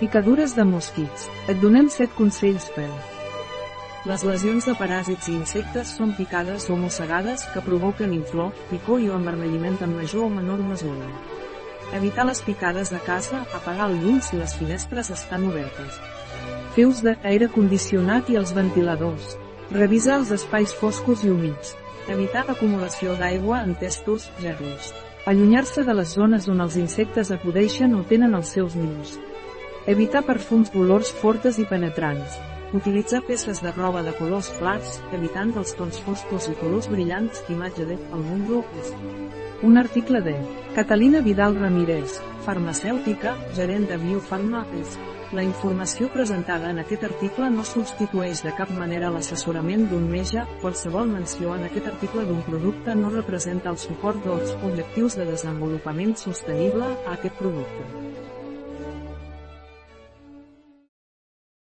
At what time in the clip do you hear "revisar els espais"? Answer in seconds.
19.76-20.72